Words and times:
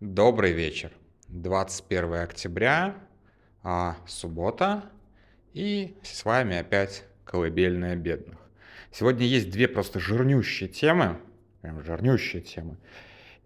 Добрый 0.00 0.50
вечер. 0.52 0.90
21 1.28 2.14
октября, 2.14 2.96
а, 3.62 3.96
суббота, 4.08 4.82
и 5.52 5.96
с 6.02 6.24
вами 6.24 6.56
опять 6.56 7.04
колыбельная 7.24 7.94
бедных. 7.94 8.36
Сегодня 8.90 9.24
есть 9.24 9.50
две 9.50 9.68
просто 9.68 10.00
жирнющие 10.00 10.68
темы, 10.68 11.18
прям 11.60 11.80
жирнющие 11.80 12.42
темы. 12.42 12.76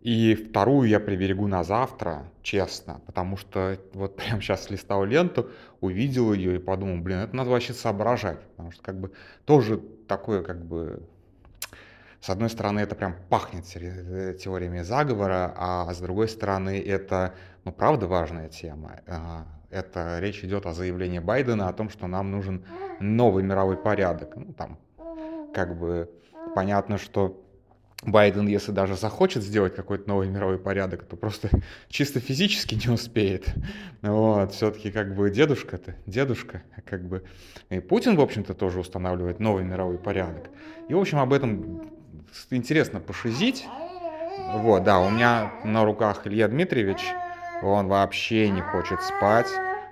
И 0.01 0.35
вторую 0.37 0.89
я 0.89 1.01
приберегу 1.01 1.47
на 1.49 1.63
завтра, 1.65 2.33
честно, 2.43 3.03
потому 3.05 3.37
что 3.37 3.79
вот 3.93 4.17
прямо 4.17 4.41
сейчас 4.41 4.71
листал 4.71 5.05
ленту, 5.05 5.51
увидел 5.83 6.33
ее 6.33 6.57
и 6.57 6.59
подумал, 6.59 7.03
блин, 7.03 7.19
это 7.19 7.37
надо 7.37 7.51
вообще 7.51 7.75
соображать, 7.75 8.41
потому 8.41 8.73
что 8.73 8.83
как 8.83 8.99
бы 8.99 9.13
тоже 9.45 9.83
такое 10.09 10.43
как 10.43 10.65
бы 10.65 11.07
с 12.21 12.31
одной 12.31 12.51
стороны, 12.51 12.81
это 12.81 12.95
прям 12.95 13.17
пахнет 13.29 13.65
теориями 13.65 14.83
заговора, 14.83 15.55
а 15.57 15.93
с 15.93 15.99
другой 15.99 16.29
стороны, 16.29 16.81
это, 16.81 17.35
ну, 17.65 17.73
правда 17.73 18.07
важная 18.07 18.49
тема. 18.49 19.01
А, 19.07 19.47
это 19.71 20.19
речь 20.21 20.43
идет 20.45 20.67
о 20.67 20.73
заявлении 20.73 21.21
Байдена 21.21 21.69
о 21.69 21.73
том, 21.73 21.91
что 21.91 22.07
нам 22.07 22.31
нужен 22.31 22.65
новый 23.01 23.45
мировой 23.45 23.77
порядок. 23.77 24.35
Ну, 24.35 24.53
там, 24.53 24.79
как 25.55 25.79
бы, 25.79 26.11
понятно, 26.55 26.99
что 26.99 27.45
Байден, 28.03 28.47
если 28.47 28.71
даже 28.71 28.97
захочет 28.97 29.43
сделать 29.43 29.75
какой-то 29.75 30.09
новый 30.09 30.29
мировой 30.29 30.59
порядок, 30.59 31.05
то 31.05 31.17
просто 31.17 31.51
чисто 31.89 32.21
физически 32.21 32.75
не 32.75 32.93
успеет. 32.93 33.55
Вот, 34.03 34.53
все-таки 34.53 34.91
как 34.91 35.15
бы 35.15 35.31
дедушка-то, 35.31 35.95
дедушка, 36.07 36.63
как 36.85 37.07
бы. 37.07 37.25
И 37.71 37.81
Путин, 37.81 38.17
в 38.17 38.21
общем-то, 38.21 38.55
тоже 38.55 38.81
устанавливает 38.81 39.41
новый 39.41 39.65
мировой 39.65 39.99
порядок. 39.99 40.51
И, 40.89 40.95
в 40.95 40.99
общем, 40.99 41.19
об 41.19 41.33
этом 41.33 41.98
интересно 42.51 43.01
пошизить. 43.01 43.67
Вот, 44.55 44.85
да, 44.85 45.01
у 45.01 45.11
меня 45.11 45.53
на 45.65 45.85
руках 45.85 46.27
Илья 46.27 46.49
Дмитриевич, 46.49 47.13
он 47.63 47.89
вообще 47.89 48.49
не 48.49 48.63
хочет 48.63 49.03
спать. 49.03 49.49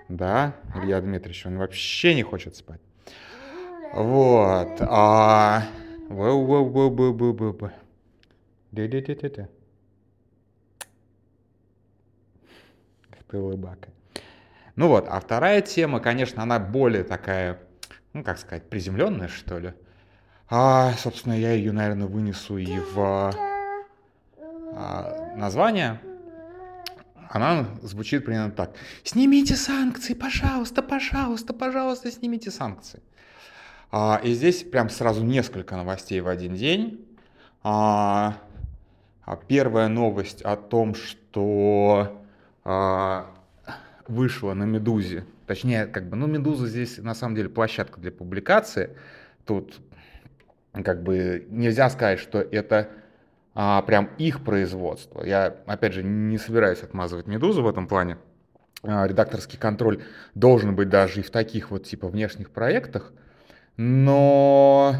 Да, 0.09 0.55
Илья 0.75 1.01
Дмитриевич, 1.01 1.47
он 1.47 1.59
вообще 1.59 2.15
не 2.15 2.23
хочет 2.23 2.56
спать. 2.56 2.81
Вот, 3.93 4.78
а... 4.81 5.65
Ты 13.28 13.39
улыбака. 13.39 13.89
Ну 14.77 14.89
вот, 14.89 15.06
а 15.09 15.19
вторая 15.21 15.62
тема, 15.62 16.00
конечно, 16.00 16.43
она 16.43 16.59
более 16.59 17.03
такая, 17.03 17.59
ну, 18.12 18.23
как 18.23 18.39
сказать, 18.39 18.69
приземленная, 18.69 19.28
что 19.28 19.59
ли. 19.59 19.75
А, 20.48 20.92
собственно, 20.98 21.33
я 21.33 21.52
ее, 21.52 21.72
наверное, 21.72 22.06
вынесу 22.06 22.56
и 22.56 22.78
в 22.94 23.33
а, 24.72 25.34
название. 25.36 26.00
Она 27.30 27.66
звучит 27.83 28.25
примерно 28.25 28.53
так. 28.53 28.72
Снимите 29.03 29.56
санкции, 29.56 30.14
пожалуйста, 30.14 30.83
пожалуйста, 30.83 31.53
пожалуйста, 31.53 32.12
снимите 32.12 32.50
санкции. 32.50 33.03
А, 33.91 34.20
и 34.22 34.33
здесь 34.34 34.62
прям 34.62 34.88
сразу 34.88 35.25
несколько 35.25 35.77
новостей 35.77 36.20
в 36.20 36.28
один 36.28 36.55
день. 36.55 37.05
А, 37.64 38.38
а 39.25 39.36
первая 39.36 39.88
новость 39.88 40.42
о 40.42 40.55
том, 40.56 40.94
что 40.94 42.25
а, 42.64 43.34
вышла 44.06 44.55
на 44.55 44.62
Медузе, 44.62 45.25
точнее, 45.48 45.86
как 45.86 46.08
бы, 46.08 46.16
ну, 46.16 46.28
Медуза 46.28 46.69
здесь 46.69 46.98
на 46.98 47.14
самом 47.14 47.34
деле 47.34 47.48
площадка 47.48 48.00
для 48.00 48.12
публикации. 48.12 48.97
Тут 49.44 49.81
как 50.82 51.02
бы 51.02 51.46
нельзя 51.50 51.88
сказать, 51.91 52.19
что 52.19 52.41
это 52.41 52.88
а, 53.55 53.82
прям 53.82 54.10
их 54.19 54.44
производство. 54.44 55.24
Я, 55.24 55.56
опять 55.66 55.94
же, 55.94 56.02
не 56.02 56.38
собираюсь 56.38 56.82
отмазывать 56.82 57.27
Медузу 57.27 57.62
в 57.62 57.69
этом 57.69 57.88
плане. 57.88 58.19
А, 58.82 59.06
редакторский 59.06 59.58
контроль 59.58 60.02
должен 60.34 60.77
быть 60.77 60.88
даже 60.88 61.20
и 61.20 61.22
в 61.22 61.30
таких 61.30 61.70
вот 61.70 61.84
типа 61.84 62.08
внешних 62.08 62.50
проектах, 62.50 63.12
но 63.76 64.94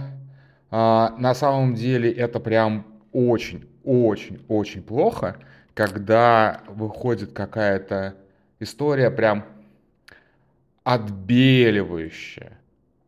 а, 0.71 1.15
на 1.19 1.35
самом 1.35 1.75
деле 1.75 2.11
это 2.11 2.41
прям 2.41 2.87
очень-очень-очень 3.13 4.83
плохо, 4.83 5.37
когда 5.75 6.63
выходит 6.67 7.33
какая-то 7.33 8.15
история 8.59 9.11
прям 9.11 9.45
отбеливающая 10.85 12.59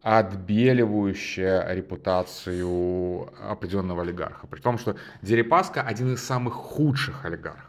отбеливающая 0.03 1.72
репутацию 1.72 3.28
определенного 3.42 4.03
олигарха. 4.03 4.47
При 4.47 4.60
том, 4.60 4.78
что 4.78 4.97
Дерипаска 5.22 5.82
один 5.82 6.14
из 6.14 6.22
самых 6.22 6.54
худших 6.54 7.25
олигархов. 7.25 7.64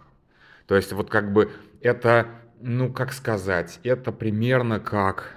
То 0.68 0.75
есть 0.75 0.94
вот 0.94 1.09
как 1.09 1.34
бы 1.34 1.51
это, 1.81 2.28
ну 2.62 2.94
как 2.94 3.13
сказать, 3.13 3.79
это 3.84 4.12
примерно 4.12 4.79
как... 4.79 5.35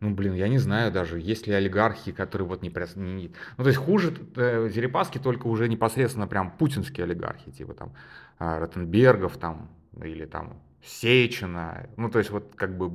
Ну, 0.00 0.14
блин, 0.14 0.34
я 0.34 0.48
не 0.48 0.58
знаю 0.58 0.92
даже, 0.92 1.18
есть 1.18 1.46
ли 1.46 1.54
олигархи, 1.54 2.12
которые 2.12 2.46
вот 2.46 2.62
не... 2.62 2.68
не 2.96 3.32
ну, 3.56 3.64
то 3.64 3.68
есть 3.68 3.78
хуже 3.78 4.14
э, 4.36 4.70
Дерипаски 4.72 5.18
только 5.18 5.46
уже 5.46 5.68
непосредственно 5.68 6.26
прям 6.26 6.50
путинские 6.50 7.04
олигархи, 7.04 7.50
типа 7.50 7.74
там 7.74 7.94
э, 8.38 8.58
Ротенбергов 8.58 9.36
там, 9.38 9.70
или 10.02 10.26
там 10.26 10.60
Сечина. 10.82 11.88
Ну, 11.96 12.10
то 12.10 12.18
есть 12.18 12.30
вот 12.30 12.52
как 12.56 12.76
бы 12.76 12.92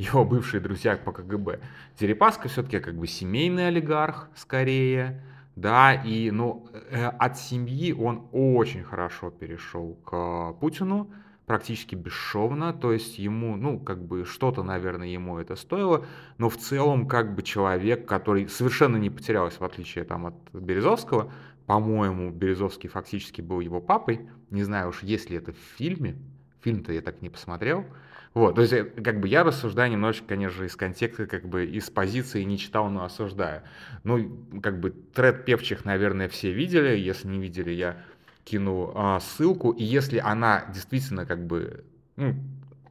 его 0.00 0.24
бывшие 0.24 0.60
друзья 0.60 0.96
по 0.96 1.12
КГБ. 1.12 1.60
Дерипаска 1.98 2.48
все-таки 2.48 2.78
как 2.80 2.94
бы 2.94 3.06
семейный 3.06 3.68
олигарх 3.68 4.30
скорее, 4.34 5.22
да, 5.56 5.92
и 5.92 6.30
ну, 6.30 6.66
э, 6.90 7.04
от 7.04 7.38
семьи 7.38 7.92
он 7.92 8.26
очень 8.32 8.82
хорошо 8.82 9.30
перешел 9.30 9.98
к 10.06 10.54
Путину, 10.58 11.10
практически 11.44 11.96
бесшовно, 11.96 12.72
то 12.72 12.92
есть 12.92 13.18
ему, 13.18 13.56
ну, 13.56 13.78
как 13.78 14.02
бы 14.02 14.24
что-то, 14.24 14.62
наверное, 14.62 15.08
ему 15.08 15.38
это 15.38 15.54
стоило, 15.54 16.06
но 16.38 16.48
в 16.48 16.56
целом 16.56 17.06
как 17.06 17.34
бы 17.34 17.42
человек, 17.42 18.08
который 18.08 18.48
совершенно 18.48 18.96
не 18.96 19.10
потерялся, 19.10 19.58
в 19.58 19.64
отличие 19.64 20.04
там 20.04 20.26
от 20.26 20.34
Березовского, 20.54 21.30
по-моему, 21.66 22.30
Березовский 22.30 22.88
фактически 22.88 23.42
был 23.42 23.60
его 23.60 23.82
папой, 23.82 24.28
не 24.48 24.62
знаю 24.62 24.88
уж, 24.88 25.02
есть 25.02 25.28
ли 25.28 25.36
это 25.36 25.52
в 25.52 25.58
фильме, 25.76 26.16
фильм-то 26.62 26.90
я 26.90 27.02
так 27.02 27.20
не 27.20 27.28
посмотрел, 27.28 27.84
вот, 28.32 28.54
то 28.54 28.60
есть, 28.60 28.72
э, 28.72 28.84
как 28.84 29.20
бы 29.20 29.26
я 29.28 29.42
рассуждаю 29.42 29.90
немножечко, 29.90 30.28
конечно, 30.28 30.62
из 30.62 30.76
контекста, 30.76 31.26
как 31.26 31.48
бы 31.48 31.66
из 31.66 31.90
позиции 31.90 32.42
не 32.42 32.58
читал, 32.58 32.88
но 32.88 33.04
осуждаю. 33.04 33.62
Ну, 34.04 34.46
как 34.62 34.78
бы 34.78 34.90
тред 34.90 35.44
певчих, 35.44 35.84
наверное, 35.84 36.28
все 36.28 36.52
видели. 36.52 36.96
Если 36.96 37.26
не 37.26 37.40
видели, 37.40 37.70
я 37.70 37.96
кину 38.44 38.92
а, 38.94 39.18
ссылку. 39.20 39.70
И 39.72 39.82
если 39.82 40.18
она 40.18 40.64
действительно 40.72 41.26
как 41.26 41.44
бы 41.44 41.84
ну, 42.16 42.36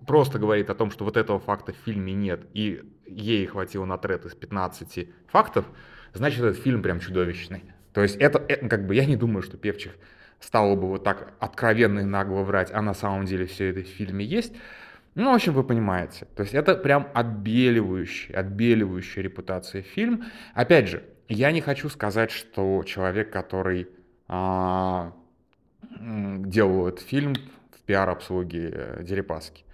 просто 0.06 0.40
говорит 0.40 0.70
о 0.70 0.76
том, 0.76 0.92
что 0.92 1.06
вот 1.06 1.16
этого 1.16 1.40
факта 1.40 1.72
в 1.72 1.78
фильме 1.86 2.14
нет, 2.14 2.42
и 2.54 2.84
ей 3.06 3.46
хватило 3.46 3.86
на 3.86 3.98
тред 3.98 4.26
из 4.26 4.36
15 4.36 5.08
фактов, 5.28 5.66
значит, 6.14 6.42
этот 6.42 6.62
фильм 6.62 6.82
прям 6.82 7.00
чудовищный. 7.00 7.64
То 7.94 8.02
есть 8.02 8.18
это, 8.18 8.44
это 8.48 8.68
как 8.68 8.86
бы 8.86 8.94
я 8.94 9.06
не 9.06 9.16
думаю, 9.16 9.42
что 9.42 9.58
певчих 9.58 9.94
стало 10.40 10.76
бы 10.76 10.88
вот 10.88 11.04
так 11.04 11.34
откровенно 11.40 12.00
и 12.00 12.06
нагло 12.06 12.44
врать, 12.44 12.72
а 12.72 12.82
на 12.82 12.94
самом 12.94 13.26
деле 13.26 13.46
все 13.46 13.70
это 13.70 13.82
в 13.82 13.88
фильме 13.88 14.26
есть. 14.26 14.54
Ну, 15.20 15.34
в 15.34 15.36
общем, 15.36 15.52
вы 15.52 15.64
понимаете. 15.66 16.28
То 16.34 16.44
есть 16.44 16.56
это 16.56 16.76
прям 16.76 17.10
отбеливающий, 17.14 18.34
отбеливающий 18.34 19.22
репутация 19.22 19.82
фильм. 19.82 20.24
Опять 20.54 20.88
же, 20.88 21.04
я 21.28 21.52
не 21.52 21.60
хочу 21.60 21.90
сказать, 21.90 22.32
что 22.32 22.84
человек, 22.86 23.30
который 23.30 23.90
а, 24.30 25.12
делал 25.82 26.88
этот 26.88 27.02
фильм 27.02 27.36
в 27.36 27.82
пиар-обслуге 27.86 28.70
э, 28.72 29.04
Дерипаски. 29.04 29.66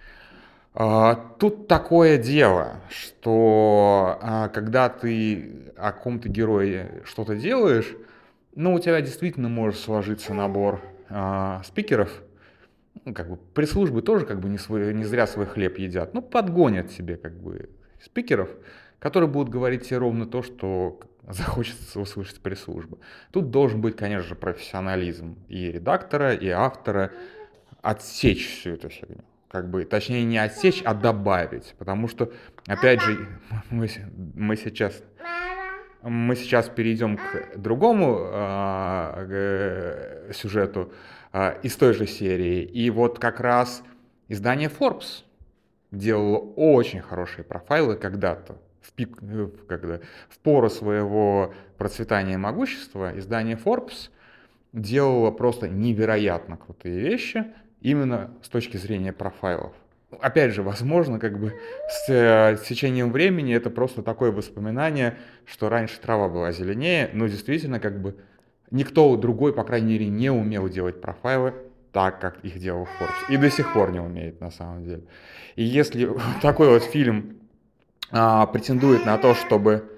А, 0.74 1.14
тут 1.38 1.68
такое 1.68 2.18
дело, 2.18 2.80
что 2.88 4.18
а, 4.20 4.48
когда 4.48 4.88
ты 4.88 5.72
о 5.76 5.92
ком-то 5.92 6.28
герое 6.28 7.02
что-то 7.04 7.36
делаешь, 7.36 7.94
ну, 8.56 8.74
у 8.74 8.80
тебя 8.80 9.00
действительно 9.00 9.48
может 9.48 9.78
сложиться 9.78 10.34
набор 10.34 10.80
а, 11.08 11.62
спикеров, 11.64 12.10
ну, 13.04 13.14
как 13.14 13.28
бы 13.28 13.36
пресс-службы 13.36 14.02
тоже 14.02 14.26
как 14.26 14.40
бы 14.40 14.48
не, 14.48 14.58
свой, 14.58 14.92
не 14.94 15.04
зря 15.04 15.26
свой 15.26 15.46
хлеб 15.46 15.78
едят, 15.78 16.14
ну, 16.14 16.22
подгонят 16.22 16.90
себе 16.90 17.16
как 17.16 17.40
бы 17.40 17.70
спикеров, 18.02 18.50
которые 18.98 19.28
будут 19.28 19.48
говорить 19.48 19.86
тебе 19.86 19.98
ровно 19.98 20.26
то, 20.26 20.42
что 20.42 21.00
захочется 21.28 22.00
услышать 22.00 22.40
пресс-служба. 22.40 22.98
Тут 23.32 23.50
должен 23.50 23.80
быть, 23.80 23.96
конечно 23.96 24.26
же, 24.26 24.34
профессионализм 24.34 25.36
и 25.48 25.72
редактора, 25.72 26.34
и 26.34 26.48
автора, 26.48 27.12
отсечь 27.82 28.48
всю 28.48 28.70
эту 28.70 28.88
фигню. 28.88 29.24
Как 29.48 29.70
бы, 29.70 29.84
точнее, 29.84 30.24
не 30.24 30.38
отсечь, 30.38 30.82
а 30.84 30.92
добавить. 30.92 31.74
Потому 31.78 32.08
что, 32.08 32.32
опять 32.66 33.00
же, 33.00 33.28
мы, 33.70 33.88
мы 34.34 34.56
сейчас 34.56 35.02
мы 36.02 36.36
сейчас 36.36 36.68
перейдем 36.68 37.16
к 37.16 37.56
другому 37.56 38.28
э, 38.30 40.30
сюжету, 40.32 40.82
а, 40.82 40.90
из 41.62 41.76
той 41.76 41.92
же 41.92 42.06
серии. 42.06 42.62
И 42.62 42.90
вот 42.90 43.18
как 43.18 43.40
раз 43.40 43.82
издание 44.28 44.68
Forbes 44.68 45.24
делало 45.90 46.38
очень 46.56 47.00
хорошие 47.00 47.44
профайлы 47.44 47.96
когда-то, 47.96 48.58
в, 48.80 48.92
пик, 48.92 49.18
э, 49.20 49.48
когда, 49.68 50.00
в 50.28 50.38
пору 50.38 50.70
своего 50.70 51.54
процветания 51.76 52.34
и 52.34 52.38
могущества, 52.38 53.12
издание 53.18 53.56
Forbes 53.56 54.10
делало 54.72 55.30
просто 55.30 55.68
невероятно 55.68 56.56
крутые 56.56 56.98
вещи, 56.98 57.46
именно 57.80 58.30
с 58.42 58.48
точки 58.48 58.76
зрения 58.76 59.12
профайлов. 59.12 59.72
Опять 60.20 60.52
же, 60.54 60.62
возможно, 60.62 61.18
как 61.18 61.38
бы 61.38 61.54
с, 61.88 62.08
э, 62.08 62.56
с 62.56 62.60
течением 62.62 63.12
времени 63.12 63.54
это 63.54 63.70
просто 63.70 64.02
такое 64.02 64.32
воспоминание, 64.32 65.16
что 65.44 65.68
раньше 65.68 66.00
трава 66.00 66.28
была 66.28 66.52
зеленее, 66.52 67.10
но 67.12 67.26
действительно 67.26 67.80
как 67.80 68.00
бы 68.00 68.16
никто 68.70 69.16
другой, 69.16 69.52
по 69.52 69.64
крайней 69.64 69.92
мере, 69.92 70.08
не 70.08 70.30
умел 70.30 70.68
делать 70.68 71.00
профайлы 71.00 71.54
так, 71.92 72.20
как 72.20 72.44
их 72.44 72.58
делал 72.58 72.88
Forbes. 72.98 73.32
И 73.32 73.36
до 73.36 73.50
сих 73.50 73.72
пор 73.72 73.90
не 73.90 74.00
умеет, 74.00 74.40
на 74.40 74.50
самом 74.50 74.84
деле. 74.84 75.02
И 75.54 75.64
если 75.64 76.10
такой 76.42 76.68
вот 76.68 76.82
фильм 76.82 77.38
а, 78.10 78.46
претендует 78.46 79.06
на 79.06 79.16
то, 79.18 79.34
чтобы 79.34 79.90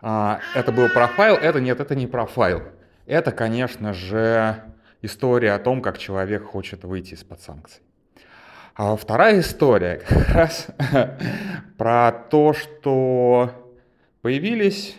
а, 0.00 0.40
это 0.54 0.72
был 0.72 0.88
профайл, 0.88 1.34
это 1.36 1.60
нет, 1.60 1.80
это 1.80 1.94
не 1.94 2.06
профайл. 2.06 2.62
Это, 3.06 3.30
конечно 3.30 3.92
же, 3.92 4.62
история 5.02 5.52
о 5.52 5.58
том, 5.58 5.82
как 5.82 5.98
человек 5.98 6.44
хочет 6.44 6.84
выйти 6.84 7.14
из-под 7.14 7.40
санкций. 7.40 7.82
А 8.74 8.96
вторая 8.96 9.40
история 9.40 10.02
как 10.08 10.28
раз 10.30 10.66
про 11.78 12.12
то, 12.12 12.52
что 12.52 13.52
появились 14.20 14.96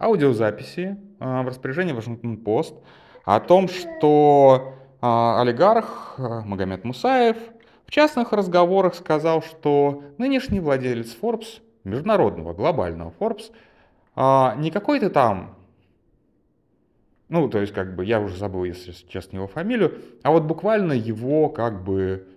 аудиозаписи 0.00 0.96
а, 1.20 1.42
в 1.42 1.48
распоряжении 1.48 1.92
Вашингтон-Пост 1.92 2.74
о 3.24 3.38
том, 3.38 3.68
что 3.68 4.74
а, 5.00 5.40
олигарх 5.42 6.14
а, 6.18 6.40
Магомед 6.40 6.84
Мусаев 6.84 7.36
в 7.84 7.90
частных 7.90 8.32
разговорах 8.32 8.94
сказал, 8.94 9.42
что 9.42 10.02
нынешний 10.16 10.60
владелец 10.60 11.16
Forbes, 11.20 11.60
международного 11.84 12.54
глобального 12.54 13.12
Forbes, 13.18 13.52
не 14.60 14.70
какой-то 14.70 15.08
там, 15.08 15.56
ну, 17.28 17.48
то 17.48 17.58
есть, 17.58 17.72
как 17.72 17.96
бы, 17.96 18.04
я 18.04 18.20
уже 18.20 18.36
забыл, 18.36 18.64
если 18.64 18.92
честно, 19.08 19.36
его 19.36 19.48
фамилию, 19.48 19.98
а 20.22 20.30
вот 20.30 20.44
буквально 20.44 20.92
его, 20.92 21.48
как 21.48 21.82
бы, 21.82 22.28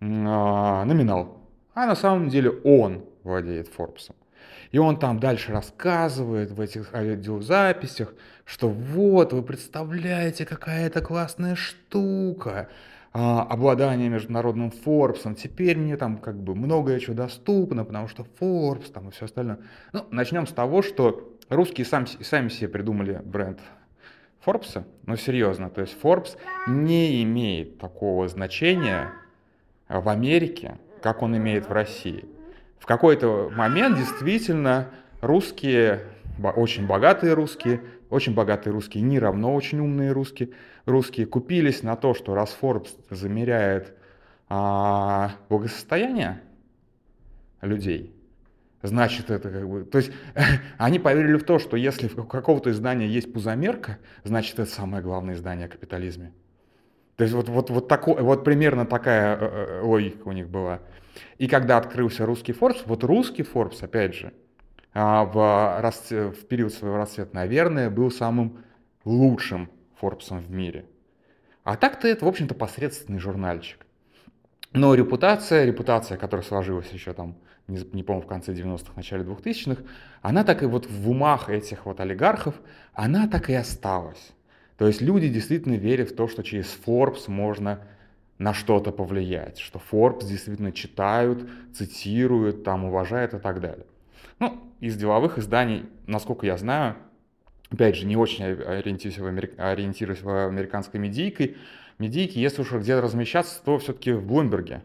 номинал. 0.00 1.38
А 1.74 1.86
на 1.86 1.94
самом 1.94 2.28
деле 2.28 2.50
он 2.50 3.04
владеет 3.22 3.68
Forbes. 3.76 4.12
И 4.72 4.78
он 4.78 4.98
там 4.98 5.20
дальше 5.20 5.52
рассказывает 5.52 6.50
в 6.50 6.60
этих 6.60 6.94
аудиозаписях, 6.94 8.14
что 8.44 8.68
вот, 8.68 9.32
вы 9.32 9.42
представляете, 9.42 10.46
какая 10.46 10.86
это 10.86 11.02
классная 11.02 11.54
штука, 11.54 12.68
а, 13.12 13.42
обладание 13.42 14.08
международным 14.08 14.70
Форбсом, 14.70 15.34
теперь 15.34 15.76
мне 15.76 15.98
там 15.98 16.16
как 16.16 16.42
бы 16.42 16.54
многое 16.54 16.98
чего 16.98 17.14
доступно, 17.14 17.84
потому 17.84 18.08
что 18.08 18.26
Forbes 18.40 18.90
там 18.90 19.10
и 19.10 19.12
все 19.12 19.26
остальное. 19.26 19.58
Ну, 19.92 20.06
начнем 20.10 20.46
с 20.46 20.52
того, 20.52 20.80
что 20.80 21.36
русские 21.50 21.84
сами, 21.84 22.06
сами 22.22 22.48
себе 22.48 22.68
придумали 22.68 23.20
бренд 23.22 23.60
Форбса, 24.40 24.86
ну 25.04 25.16
серьезно, 25.16 25.68
то 25.68 25.82
есть 25.82 25.94
Forbes 26.02 26.38
не 26.66 27.22
имеет 27.22 27.78
такого 27.78 28.26
значения 28.28 29.12
в 29.88 30.08
Америке, 30.08 30.78
как 31.02 31.20
он 31.20 31.36
имеет 31.36 31.68
в 31.68 31.72
России 31.72 32.24
в 32.82 32.86
какой-то 32.86 33.48
момент 33.54 33.96
действительно 33.96 34.88
русские, 35.20 36.00
очень 36.42 36.84
богатые 36.84 37.34
русские, 37.34 37.80
очень 38.10 38.34
богатые 38.34 38.72
русские, 38.72 39.04
не 39.04 39.20
равно 39.20 39.54
очень 39.54 39.78
умные 39.78 40.10
русские, 40.10 40.50
русские 40.84 41.26
купились 41.26 41.84
на 41.84 41.94
то, 41.94 42.12
что 42.12 42.34
раз 42.34 42.58
Forbes 42.60 42.88
замеряет 43.08 43.94
а, 44.48 45.36
благосостояние 45.48 46.42
людей, 47.60 48.12
значит 48.82 49.30
это 49.30 49.48
как 49.48 49.68
бы... 49.68 49.84
То 49.84 49.98
есть 49.98 50.10
они 50.76 50.98
поверили 50.98 51.36
в 51.36 51.44
то, 51.44 51.60
что 51.60 51.76
если 51.76 52.08
у 52.08 52.24
какого-то 52.24 52.72
издания 52.72 53.06
есть 53.06 53.32
пузомерка, 53.32 53.98
значит 54.24 54.58
это 54.58 54.68
самое 54.68 55.04
главное 55.04 55.36
издание 55.36 55.66
о 55.66 55.70
капитализме. 55.70 56.32
То 57.22 57.24
есть 57.24 57.36
вот, 57.36 57.48
вот, 57.48 57.70
вот, 57.70 57.86
такой, 57.86 58.20
вот 58.20 58.42
примерно 58.42 58.84
такая 58.84 59.36
э, 59.36 59.38
э, 59.38 59.80
логика 59.82 60.26
у 60.26 60.32
них 60.32 60.48
была. 60.48 60.80
И 61.38 61.46
когда 61.46 61.78
открылся 61.78 62.26
русский 62.26 62.50
Forbes, 62.50 62.82
вот 62.84 63.04
русский 63.04 63.44
Forbes, 63.44 63.84
опять 63.84 64.12
же, 64.12 64.32
а, 64.92 65.24
в, 65.24 66.32
в 66.32 66.46
период 66.48 66.72
своего 66.72 66.96
расцвета, 66.96 67.32
наверное, 67.32 67.90
был 67.90 68.10
самым 68.10 68.64
лучшим 69.04 69.70
Форбсом 70.00 70.40
в 70.40 70.50
мире. 70.50 70.84
А 71.62 71.76
так-то 71.76 72.08
это, 72.08 72.24
в 72.24 72.28
общем-то, 72.28 72.56
посредственный 72.56 73.20
журнальчик. 73.20 73.86
Но 74.72 74.92
репутация, 74.92 75.64
репутация, 75.64 76.18
которая 76.18 76.44
сложилась 76.44 76.90
еще 76.90 77.12
там, 77.12 77.36
не, 77.68 77.78
не 77.92 78.02
помню, 78.02 78.22
в 78.22 78.26
конце 78.26 78.52
90-х, 78.52 78.94
начале 78.96 79.22
2000-х, 79.22 79.80
она 80.22 80.42
так 80.42 80.64
и 80.64 80.66
вот 80.66 80.90
в 80.90 81.08
умах 81.08 81.50
этих 81.50 81.86
вот 81.86 82.00
олигархов, 82.00 82.56
она 82.94 83.28
так 83.28 83.48
и 83.48 83.54
осталась. 83.54 84.32
То 84.82 84.88
есть 84.88 85.00
люди 85.00 85.28
действительно 85.28 85.74
верят 85.74 86.10
в 86.10 86.16
то, 86.16 86.26
что 86.26 86.42
через 86.42 86.76
Forbes 86.84 87.30
можно 87.30 87.84
на 88.38 88.52
что-то 88.52 88.90
повлиять, 88.90 89.60
что 89.60 89.80
Forbes 89.92 90.26
действительно 90.26 90.72
читают, 90.72 91.48
цитируют, 91.72 92.64
там 92.64 92.86
уважают 92.86 93.32
и 93.32 93.38
так 93.38 93.60
далее. 93.60 93.86
Ну, 94.40 94.58
из 94.80 94.96
деловых 94.96 95.38
изданий, 95.38 95.84
насколько 96.08 96.46
я 96.46 96.56
знаю, 96.56 96.96
опять 97.70 97.94
же, 97.94 98.06
не 98.06 98.16
очень 98.16 98.44
ориентируюсь 98.44 99.20
в, 99.20 99.24
америк... 99.24 99.54
ориентируюсь 99.56 100.20
в 100.20 100.46
американской 100.48 100.98
медийке, 100.98 101.54
медийке, 102.00 102.42
если 102.42 102.62
уж 102.62 102.72
где-то 102.72 103.02
размещаться, 103.02 103.62
то 103.64 103.78
все-таки 103.78 104.10
в 104.10 104.26
Блумберге. 104.26 104.82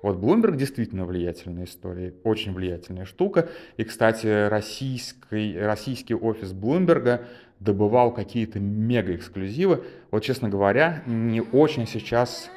Вот 0.00 0.16
Bloomberg 0.16 0.56
действительно 0.56 1.04
влиятельная 1.04 1.64
история, 1.64 2.14
очень 2.24 2.54
влиятельная 2.54 3.04
штука. 3.04 3.50
И, 3.76 3.84
кстати, 3.84 4.48
российский, 4.48 5.58
российский 5.58 6.14
офис 6.14 6.52
Блумберга 6.52 7.26
добывал 7.64 8.12
какие-то 8.12 8.60
мега-эксклюзивы. 8.60 9.84
Вот, 10.10 10.20
честно 10.22 10.48
говоря, 10.48 11.02
не 11.06 11.40
очень 11.40 11.86
сейчас 11.86 12.50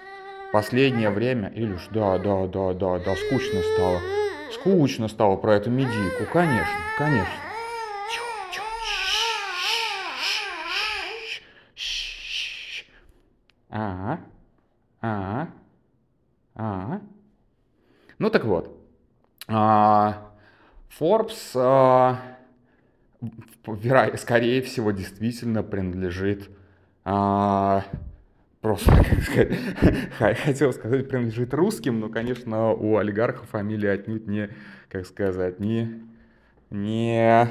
последнее 0.52 1.10
время, 1.10 1.52
Илюш, 1.56 1.88
да, 1.92 2.18
да, 2.18 2.46
да, 2.48 2.74
да, 2.74 3.00
да, 3.00 3.16
скучно 3.16 3.62
стало. 3.62 4.00
Скучно 4.54 5.08
стало 5.08 5.38
про 5.38 5.56
эту 5.56 5.70
медийку, 5.70 6.26
конечно, 6.32 6.78
конечно. 6.98 7.34
Ага, 13.70 14.20
ага, 15.02 15.50
ага. 16.56 17.02
Ну 18.18 18.30
так 18.30 18.46
вот, 18.46 18.76
а, 19.48 20.32
Forbes, 20.98 21.52
а, 21.56 22.37
скорее 24.18 24.62
всего, 24.62 24.92
действительно 24.92 25.64
принадлежит 25.64 26.50
а, 27.04 27.84
просто, 28.62 28.92
как 29.10 29.22
сказать, 29.24 29.58
хотел 30.44 30.74
сказать, 30.74 31.08
принадлежит 31.08 31.54
русским, 31.54 32.00
но, 32.00 32.10
конечно, 32.10 32.72
у 32.72 32.98
олигархов 32.98 33.50
фамилия 33.50 33.92
отнюдь 33.92 34.28
не, 34.28 34.50
как 34.90 35.06
сказать, 35.06 35.60
не, 35.60 36.04
не, 36.70 37.50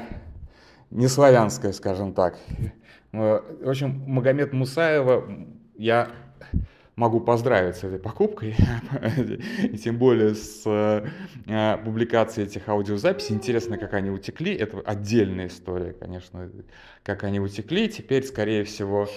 не 0.91 1.07
славянская, 1.07 1.71
скажем 1.71 2.13
так. 2.13 2.37
В 3.11 3.69
общем, 3.69 4.03
Магомед 4.05 4.53
Мусаева 4.53 5.25
я 5.75 6.09
могу 6.97 7.19
поздравить 7.19 7.77
с 7.77 7.83
этой 7.83 7.99
покупкой, 7.99 8.55
и 9.63 9.77
тем 9.77 9.97
более 9.97 10.33
с 10.33 10.63
э, 10.65 11.77
публикацией 11.85 12.47
этих 12.47 12.67
аудиозаписей. 12.67 13.35
Интересно, 13.35 13.77
как 13.77 13.93
они 13.93 14.09
утекли. 14.09 14.53
Это 14.55 14.79
отдельная 14.83 15.47
история, 15.47 15.93
конечно, 15.93 16.49
как 17.03 17.23
они 17.23 17.39
утекли. 17.39 17.87
Теперь, 17.87 18.23
скорее 18.23 18.63
всего, 18.63 19.07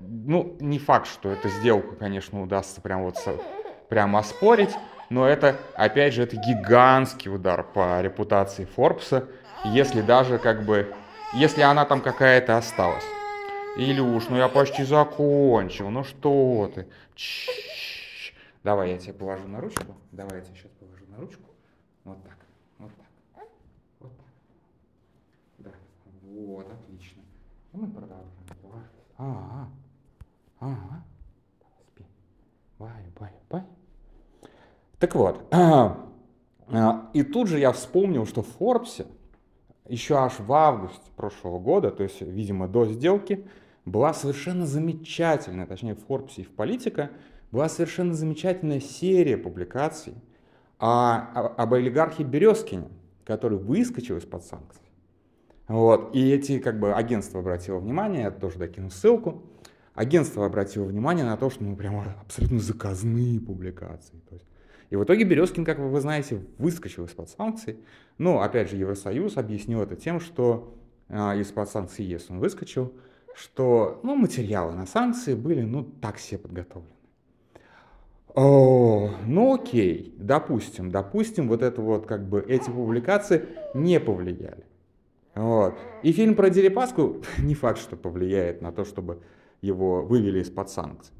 ну, 0.00 0.56
не 0.60 0.78
факт, 0.78 1.08
что 1.08 1.30
эту 1.30 1.48
сделку, 1.48 1.96
конечно, 1.96 2.42
удастся 2.42 2.82
прям 2.82 3.04
вот 3.04 3.16
прямо 3.88 4.18
оспорить, 4.18 4.74
но 5.08 5.26
это, 5.26 5.56
опять 5.74 6.12
же, 6.12 6.22
это 6.22 6.36
гигантский 6.36 7.34
удар 7.34 7.62
по 7.62 7.98
репутации 8.02 8.66
Форбса, 8.66 9.26
если 9.64 10.02
даже 10.02 10.36
как 10.36 10.64
бы, 10.64 10.92
если 11.32 11.62
она 11.62 11.86
там 11.86 12.02
какая-то 12.02 12.58
осталась. 12.58 13.04
Илюш, 13.76 14.28
ну 14.30 14.36
я 14.36 14.48
почти 14.48 14.84
закончил, 14.84 15.90
ну 15.90 16.02
что 16.04 16.70
ты? 16.74 16.86
Ч 17.14 17.50
-ч 17.50 18.32
-ч. 18.32 18.34
Давай 18.64 18.92
я 18.92 18.98
тебе 18.98 19.12
положу 19.12 19.46
на 19.48 19.60
ручку, 19.60 19.94
давай 20.12 20.38
я 20.38 20.44
тебе 20.44 20.56
сейчас 20.56 20.70
положу 20.80 21.04
на 21.08 21.18
ручку, 21.18 21.44
вот 22.04 22.22
так, 22.22 22.38
вот 22.78 22.90
так, 22.96 23.48
вот 24.00 24.12
так, 24.16 24.26
да, 25.58 25.70
вот, 26.22 26.66
отлично. 26.72 27.22
И 27.72 27.76
мы 27.76 27.88
продолжаем. 27.88 28.46
Ага. 29.18 29.68
Ага. 30.60 31.04
Спи. 31.88 32.04
Бай, 32.78 33.04
бай, 33.18 33.30
бай. 33.50 33.62
Так 34.98 35.14
вот. 35.14 35.42
А, 36.68 37.08
и 37.12 37.22
тут 37.22 37.46
же 37.46 37.60
я 37.60 37.70
вспомнил, 37.70 38.26
что 38.26 38.42
в 38.42 38.48
Форбсе 38.48 39.06
еще 39.88 40.16
аж 40.16 40.40
в 40.40 40.52
августе 40.52 41.08
прошлого 41.14 41.60
года, 41.60 41.92
то 41.92 42.02
есть, 42.02 42.20
видимо, 42.20 42.66
до 42.66 42.86
сделки, 42.86 43.46
была 43.86 44.12
совершенно 44.12 44.66
замечательная, 44.66 45.66
точнее, 45.66 45.94
в 45.94 46.04
Форбсе 46.06 46.42
и 46.42 46.44
в 46.44 46.50
Политика, 46.50 47.10
была 47.52 47.68
совершенно 47.68 48.12
замечательная 48.12 48.80
серия 48.80 49.38
публикаций 49.38 50.14
о, 50.78 51.18
об 51.56 51.72
олигархе 51.72 52.24
Березкине, 52.24 52.88
который 53.24 53.56
выскочил 53.56 54.18
из-под 54.18 54.44
санкций. 54.44 54.82
Вот. 55.68 56.14
И 56.14 56.30
эти 56.30 56.58
как 56.58 56.78
бы 56.78 56.92
агентства 56.92 57.40
обратило 57.40 57.78
внимание, 57.78 58.22
я 58.22 58.30
тоже 58.30 58.58
докину 58.58 58.90
ссылку. 58.90 59.42
агентство 59.94 60.44
обратило 60.44 60.84
внимание 60.84 61.24
на 61.24 61.36
то, 61.36 61.48
что 61.48 61.64
ну 61.64 61.76
прямо 61.76 62.16
абсолютно 62.20 62.58
заказные 62.58 63.40
публикации. 63.40 64.20
То 64.28 64.34
есть, 64.34 64.46
и 64.90 64.96
в 64.96 65.04
итоге 65.04 65.24
Березкин, 65.24 65.64
как 65.64 65.78
вы 65.78 66.00
знаете, 66.00 66.40
выскочил 66.58 67.06
из-под 67.06 67.28
санкций. 67.30 67.78
Но, 68.18 68.40
опять 68.40 68.70
же, 68.70 68.76
Евросоюз 68.76 69.36
объяснил 69.36 69.80
это 69.80 69.96
тем, 69.96 70.20
что 70.20 70.76
э, 71.08 71.40
из-под 71.40 71.68
санкций 71.68 72.04
ЕС 72.04 72.26
он 72.28 72.38
выскочил, 72.38 72.92
что 73.36 74.00
ну, 74.02 74.16
материалы 74.16 74.72
на 74.72 74.86
санкции 74.86 75.34
были 75.34 75.62
ну 75.62 75.84
так 75.84 76.18
себе 76.18 76.38
подготовлены. 76.38 76.92
О, 78.34 79.10
ну 79.26 79.54
окей, 79.54 80.14
допустим, 80.18 80.90
допустим, 80.90 81.48
вот 81.48 81.62
это 81.62 81.80
вот 81.80 82.06
как 82.06 82.28
бы 82.28 82.44
эти 82.46 82.70
публикации 82.70 83.48
не 83.74 84.00
повлияли. 84.00 84.64
Вот. 85.34 85.74
И 86.02 86.12
фильм 86.12 86.34
про 86.34 86.50
Дерипаску 86.50 87.22
не 87.38 87.54
факт, 87.54 87.78
что 87.78 87.96
повлияет 87.96 88.62
на 88.62 88.72
то, 88.72 88.84
чтобы 88.84 89.22
его 89.60 90.02
вывели 90.02 90.40
из-под 90.40 90.70
санкций. 90.70 91.14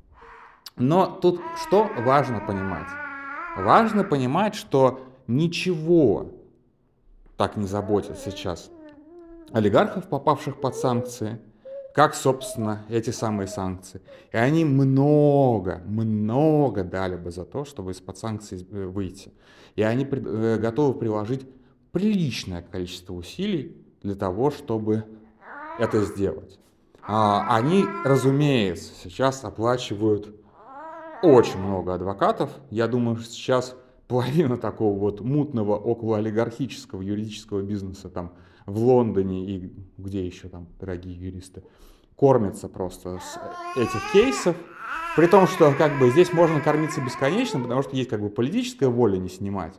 Но 0.76 1.06
тут 1.06 1.40
что 1.62 1.88
важно 1.99 2.40
понимать? 2.40 2.88
Важно 3.56 4.04
понимать, 4.04 4.54
что 4.54 5.00
ничего 5.26 6.32
так 7.37 7.56
не 7.56 7.66
заботит 7.66 8.18
сейчас 8.18 8.70
олигархов, 9.52 10.08
попавших 10.08 10.61
под 10.61 10.76
санкции, 10.76 11.40
как, 11.96 12.14
собственно, 12.14 12.84
эти 12.90 13.08
самые 13.08 13.46
санкции. 13.46 14.02
И 14.30 14.36
они 14.36 14.66
много, 14.66 15.80
много 15.86 16.84
дали 16.84 17.16
бы 17.16 17.30
за 17.30 17.46
то, 17.46 17.64
чтобы 17.64 17.92
из-под 17.92 18.18
санкций 18.18 18.68
э, 18.70 18.84
выйти. 18.84 19.32
И 19.76 19.82
они 19.82 20.04
э, 20.04 20.58
готовы 20.58 20.92
приложить 20.98 21.48
приличное 21.92 22.60
количество 22.60 23.14
усилий 23.14 23.74
для 24.02 24.14
того, 24.14 24.50
чтобы 24.50 25.04
это 25.78 26.02
сделать. 26.02 26.58
А 27.00 27.56
они, 27.56 27.86
разумеется, 28.04 28.92
сейчас 29.02 29.42
оплачивают 29.42 30.34
очень 31.22 31.60
много 31.60 31.94
адвокатов. 31.94 32.50
Я 32.68 32.88
думаю, 32.88 33.16
что 33.16 33.32
сейчас 33.32 33.74
половина 34.06 34.58
такого 34.58 34.98
вот 34.98 35.22
мутного 35.22 35.76
около 35.78 36.18
олигархического 36.18 37.00
юридического 37.00 37.62
бизнеса 37.62 38.10
там 38.10 38.34
в 38.66 38.78
Лондоне 38.78 39.46
и 39.46 39.73
где 39.96 40.26
еще 40.26 40.49
там 40.49 40.66
дорогие 40.78 41.14
юристы, 41.14 41.62
кормятся 42.16 42.68
просто 42.68 43.18
с 43.18 43.38
этих 43.76 44.12
кейсов. 44.12 44.56
При 45.16 45.26
том, 45.26 45.46
что 45.46 45.73
как 45.73 45.99
бы 45.99 46.11
здесь 46.11 46.32
можно 46.32 46.61
кормиться 46.61 47.00
бесконечно, 47.00 47.61
потому 47.61 47.82
что 47.82 47.96
есть 47.96 48.11
как 48.11 48.20
бы 48.20 48.28
политическая 48.28 48.88
воля 48.88 49.16
не 49.16 49.28
снимать. 49.28 49.75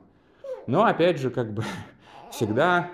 Но 0.66 0.86
опять 0.86 1.20
же, 1.20 1.30
как 1.30 1.54
бы 1.54 1.64
всегда 2.32 2.92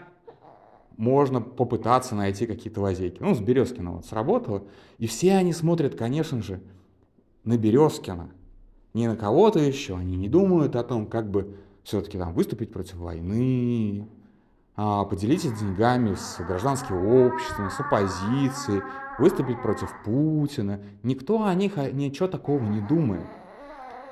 можно 0.98 1.42
попытаться 1.42 2.16
найти 2.16 2.46
какие-то 2.46 2.82
лазейки. 2.82 3.22
Ну, 3.22 3.34
с 3.34 3.40
Березкина 3.40 3.94
вот 3.94 4.06
сработало. 4.06 4.64
И 5.00 5.08
все 5.08 5.36
они 5.36 5.54
смотрят, 5.54 5.96
конечно 5.96 6.42
же, 6.42 6.62
на 7.44 7.58
Березкина. 7.58 8.30
Не 8.94 9.08
на 9.08 9.16
кого-то 9.16 9.60
еще. 9.60 9.98
Они 9.98 10.16
не 10.16 10.30
думают 10.30 10.76
о 10.76 10.84
том, 10.84 11.08
как 11.08 11.32
бы 11.32 11.56
все-таки 11.84 12.18
там 12.18 12.34
выступить 12.34 12.72
против 12.72 12.96
войны, 12.96 14.08
поделитесь 14.76 15.54
деньгами 15.54 16.16
с 16.16 16.40
гражданским 16.40 17.06
обществом, 17.06 17.70
с 17.70 17.80
оппозицией, 17.80 18.82
выступить 19.20 19.62
против 19.62 19.94
Путина. 20.04 20.80
Никто 21.04 21.44
о 21.44 21.54
них 21.54 21.78
ничего 21.94 22.28
такого 22.28 22.62
не 22.64 22.82
думает. 22.82 23.26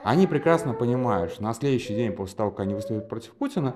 Они 0.03 0.25
прекрасно 0.27 0.73
понимают, 0.73 1.31
что 1.31 1.43
на 1.43 1.53
следующий 1.53 1.95
день 1.95 2.11
после 2.11 2.37
того, 2.37 2.51
как 2.51 2.61
они 2.61 2.73
выступят 2.73 3.07
против 3.07 3.33
Путина, 3.33 3.75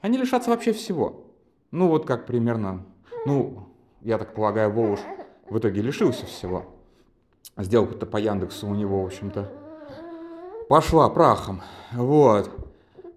они 0.00 0.18
лишатся 0.18 0.50
вообще 0.50 0.72
всего. 0.72 1.24
Ну 1.70 1.88
вот 1.88 2.06
как 2.06 2.26
примерно, 2.26 2.84
ну, 3.24 3.68
я 4.02 4.18
так 4.18 4.34
полагаю, 4.34 4.70
Волош 4.70 5.00
в 5.48 5.58
итоге 5.58 5.80
лишился 5.80 6.26
всего. 6.26 6.66
Сделка-то 7.56 8.06
по 8.06 8.16
Яндексу 8.16 8.66
у 8.66 8.74
него, 8.74 9.02
в 9.02 9.06
общем-то, 9.06 9.50
пошла 10.68 11.08
прахом. 11.08 11.62
Вот. 11.92 12.50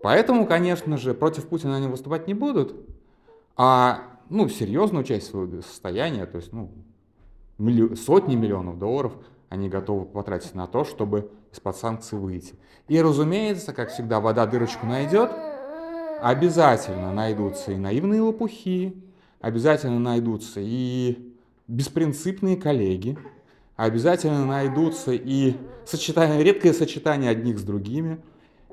Поэтому, 0.02 0.46
конечно 0.46 0.98
же, 0.98 1.14
против 1.14 1.48
Путина 1.48 1.78
они 1.78 1.88
выступать 1.88 2.28
не 2.28 2.34
будут. 2.34 2.76
А, 3.58 4.02
ну, 4.30 4.50
серьезную 4.50 5.04
часть 5.04 5.28
своего 5.28 5.62
состояния, 5.62 6.26
то 6.26 6.38
есть, 6.38 6.52
ну, 6.52 6.72
милли... 7.58 7.96
сотни 7.96 8.36
миллионов 8.36 8.78
долларов 8.80 9.14
они 9.50 9.70
готовы 9.70 10.06
потратить 10.06 10.56
на 10.56 10.68
то, 10.68 10.84
чтобы 10.84 11.32
из-под 11.52 11.78
санкций 11.78 12.18
выйти. 12.18 12.56
И, 12.88 13.02
разумеется, 13.02 13.74
как 13.74 13.90
всегда, 13.90 14.20
вода 14.20 14.46
дырочку 14.46 14.86
найдет, 14.86 15.32
обязательно 16.22 17.14
найдутся 17.14 17.72
и 17.72 17.78
наивные 17.78 18.22
лопухи, 18.22 19.02
обязательно 19.40 20.00
найдутся 20.00 20.60
и 20.62 21.34
беспринципные 21.68 22.58
коллеги, 22.58 23.18
обязательно 23.76 24.46
найдутся 24.46 25.14
и 25.14 25.56
сочетания, 25.86 26.42
редкое 26.42 26.74
сочетание 26.74 27.30
одних 27.30 27.60
с 27.60 27.64
другими. 27.64 28.20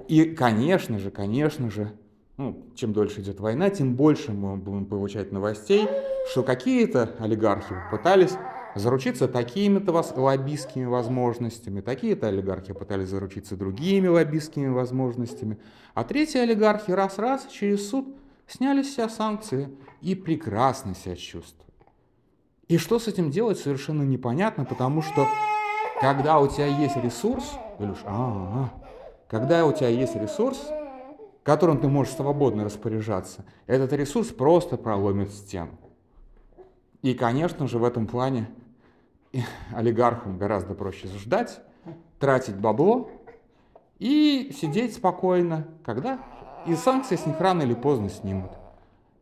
И, 0.09 0.25
конечно 0.25 0.99
же, 0.99 1.11
конечно 1.11 1.71
же, 1.71 1.93
ну, 2.37 2.65
чем 2.75 2.93
дольше 2.93 3.21
идет 3.21 3.41
война, 3.41 3.71
тем 3.71 3.95
больше 3.95 4.33
мы 4.33 4.57
будем 4.57 4.87
получать 4.87 5.33
новостей, 5.33 5.87
что 6.31 6.43
какие-то 6.43 7.15
олигархи 7.19 7.75
пытались 7.91 8.33
заручиться 8.75 9.29
такими-то 9.29 9.93
лоббистскими 10.17 10.87
возможностями, 10.87 11.81
такие-то 11.81 12.29
олигархи 12.29 12.73
пытались 12.73 13.09
заручиться 13.09 13.57
другими 13.57 14.09
лоббистскими 14.09 14.69
возможностями, 14.69 15.59
а 15.95 16.05
третьи 16.05 16.39
олигархи 16.39 16.91
раз-раз 16.91 17.47
через 17.47 17.89
суд 17.89 18.17
сняли 18.47 18.83
с 18.83 18.95
себя 18.95 19.09
санкции 19.09 19.69
и 20.01 20.15
прекрасно 20.15 20.95
себя 20.95 21.17
чувствуют. 21.17 21.63
И 22.69 22.79
что 22.79 22.99
с 22.99 23.09
этим 23.09 23.31
делать, 23.31 23.59
совершенно 23.59 24.03
непонятно, 24.03 24.65
потому 24.65 25.03
что 25.03 25.27
когда 26.01 26.41
у 26.41 26.49
тебя 26.49 26.67
есть 26.67 26.97
ресурс, 26.97 27.53
Илюш, 27.79 27.99
а, 28.05 28.11
-а, 28.11 28.65
-а, 28.65 28.69
когда 29.29 29.67
у 29.67 29.73
тебя 29.73 29.89
есть 29.89 30.17
ресурс, 30.17 30.59
которым 31.43 31.79
ты 31.79 31.89
можешь 31.89 32.15
свободно 32.15 32.65
распоряжаться, 32.65 33.45
этот 33.67 33.93
ресурс 33.93 34.29
просто 34.29 34.77
проломит 34.77 35.31
стену. 35.31 35.73
И, 37.03 37.15
конечно 37.15 37.67
же, 37.67 37.79
в 37.79 37.85
этом 37.85 38.07
плане 38.07 38.49
олигархам 39.75 40.39
гораздо 40.39 40.75
проще 40.75 41.09
ждать, 41.09 41.61
тратить 42.19 42.57
бабло 42.57 43.11
и 43.99 44.55
сидеть 44.57 44.95
спокойно, 44.95 45.67
когда 45.85 46.21
и 46.67 46.75
санкции 46.77 47.17
с 47.17 47.27
них 47.27 47.41
рано 47.41 47.63
или 47.63 47.75
поздно 47.75 48.09
снимут. 48.09 48.53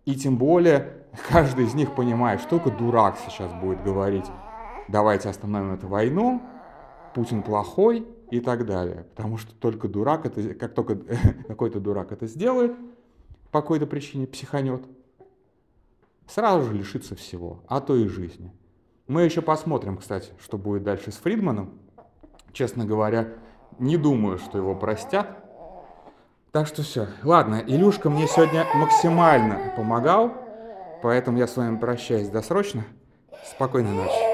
И 0.05 0.15
тем 0.15 0.37
более 0.37 1.05
каждый 1.31 1.65
из 1.65 1.75
них 1.75 1.95
понимает, 1.95 2.41
что 2.41 2.59
только 2.59 2.71
дурак 2.71 3.17
сейчас 3.27 3.53
будет 3.55 3.83
говорить, 3.83 4.27
давайте 4.89 5.29
остановим 5.29 5.73
эту 5.73 5.89
войну, 5.89 6.43
Путин 7.15 7.43
плохой, 7.43 8.07
и 8.31 8.41
так 8.41 8.67
далее. 8.67 9.07
Потому 9.15 9.37
что 9.37 9.55
только 9.55 9.89
дурак, 9.89 10.27
это, 10.27 10.55
как 10.55 10.75
только 10.75 10.97
какой-то 11.49 11.81
дурак 11.81 12.13
это 12.13 12.27
сделает, 12.27 12.73
по 13.51 13.61
какой-то 13.61 13.87
причине 13.87 14.27
психанет, 14.27 14.83
сразу 16.27 16.69
же 16.69 16.75
лишится 16.75 17.15
всего, 17.17 17.61
а 17.67 17.81
то 17.81 17.97
и 17.97 18.07
жизни. 18.07 18.53
Мы 19.09 19.23
еще 19.23 19.43
посмотрим, 19.43 19.97
кстати, 19.97 20.31
что 20.41 20.57
будет 20.57 20.85
дальше 20.85 21.11
с 21.11 21.17
Фридманом. 21.17 21.73
Честно 22.53 22.85
говоря, 22.85 23.35
не 23.79 23.97
думаю, 23.97 24.39
что 24.39 24.59
его 24.59 24.75
простят. 24.75 25.37
Так 26.53 26.67
что 26.67 26.83
все. 26.83 27.09
Ладно, 27.23 27.63
Илюшка 27.67 28.11
мне 28.11 28.27
сегодня 28.27 28.67
максимально 28.75 29.73
помогал, 29.77 30.33
поэтому 31.03 31.39
я 31.39 31.47
с 31.47 31.57
вами 31.57 31.77
прощаюсь 31.77 32.29
досрочно. 32.29 32.85
Спокойной 33.45 33.93
ночи. 33.93 34.30